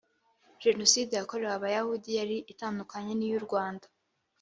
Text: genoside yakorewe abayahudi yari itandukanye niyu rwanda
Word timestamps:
genoside 0.63 1.13
yakorewe 1.15 1.51
abayahudi 1.57 2.09
yari 2.19 2.37
itandukanye 2.51 3.11
niyu 3.15 3.39
rwanda 3.45 3.85